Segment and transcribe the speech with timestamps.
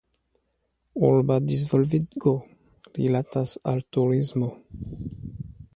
[1.09, 2.33] Urba disvolvigo
[2.97, 4.53] rilatas al turismo.